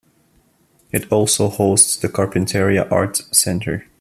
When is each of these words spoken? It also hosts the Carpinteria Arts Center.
It 0.91 1.11
also 1.11 1.47
hosts 1.47 1.95
the 1.95 2.07
Carpinteria 2.09 2.91
Arts 2.91 3.25
Center. 3.37 3.85